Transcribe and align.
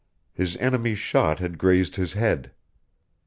His 0.33 0.57
enemy's 0.57 0.97
shot 0.97 1.37
had 1.37 1.59
grazed 1.59 1.95
his 1.95 2.13
head. 2.13 2.49